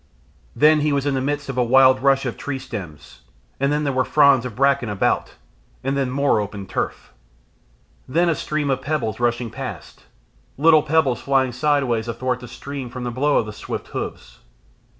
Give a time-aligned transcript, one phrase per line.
[0.55, 3.21] Then he was in the midst of a wild rush of tree stems,
[3.59, 5.35] and then there were fronds of bracken about,
[5.83, 7.13] and then more open turf.
[8.07, 10.05] Then a stream of pebbles rushing past,
[10.57, 14.39] little pebbles flying sideways athwart the stream from the blow of the swift hoofs.